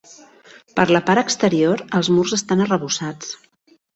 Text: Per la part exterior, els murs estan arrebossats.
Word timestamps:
Per 0.79 0.85
la 0.95 1.01
part 1.09 1.23
exterior, 1.23 1.83
els 1.99 2.09
murs 2.15 2.35
estan 2.39 2.65
arrebossats. 2.65 3.37